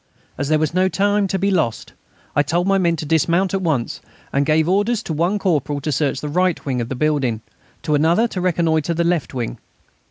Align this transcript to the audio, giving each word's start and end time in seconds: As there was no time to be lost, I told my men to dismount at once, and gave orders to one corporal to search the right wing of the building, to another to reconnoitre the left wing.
As 0.35 0.49
there 0.49 0.57
was 0.57 0.73
no 0.73 0.89
time 0.89 1.27
to 1.27 1.37
be 1.37 1.51
lost, 1.51 1.93
I 2.35 2.41
told 2.41 2.65
my 2.65 2.79
men 2.79 2.95
to 2.95 3.05
dismount 3.05 3.53
at 3.53 3.61
once, 3.61 4.01
and 4.33 4.47
gave 4.47 4.67
orders 4.67 5.03
to 5.03 5.13
one 5.13 5.37
corporal 5.37 5.79
to 5.79 5.91
search 5.91 6.21
the 6.21 6.27
right 6.27 6.65
wing 6.65 6.81
of 6.81 6.89
the 6.89 6.95
building, 6.95 7.41
to 7.83 7.93
another 7.93 8.27
to 8.29 8.41
reconnoitre 8.41 8.95
the 8.95 9.03
left 9.03 9.35
wing. 9.35 9.59